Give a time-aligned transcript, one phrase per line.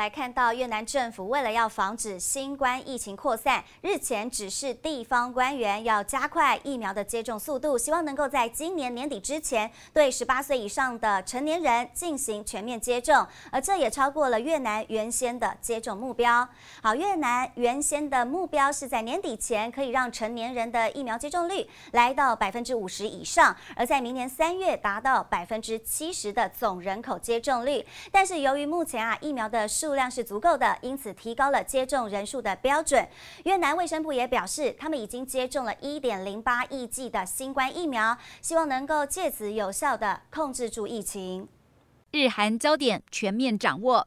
[0.00, 16.48] 来看到越南政府为了要防止新冠疫情扩散，日前指示地方官员要加快疫苗的接种速度，希望能够在今年年底之前对十八岁以上的成年人进行全面接种，而这也超过了越南原先的接种目标。
[16.82, 27.84] 好，越南原先的目标是在年底前可以让成年人的疫苗接种率来到百分之五十以上，而在明年三月达到百分之七十的总人口接种率。
[28.10, 33.08] 但是由于目前啊疫苗的数数量是足够的，因此提高了接种人数的标准。
[33.42, 41.48] 越南卫生部也表示，他们已经接种了一点零八亿剂的新冠疫苗，希望能够借此有效的控制住疫情。
[42.12, 44.06] 日韩焦点全面掌握，